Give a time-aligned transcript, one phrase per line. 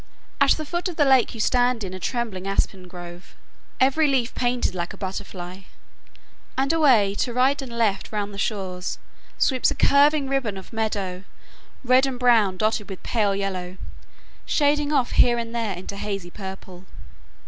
[0.41, 3.35] At the foot of the lake you stand in a trembling aspen grove,
[3.79, 5.59] every leaf painted like a butterfly,
[6.57, 8.97] and away to right and left round the shores
[9.37, 11.23] sweeps a curving ribbon of meadow,
[11.83, 13.77] red and brown dotted with pale yellow,
[14.43, 16.85] shading off here and there into hazy purple.